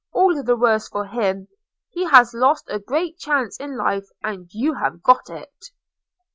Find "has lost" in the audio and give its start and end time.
2.05-2.63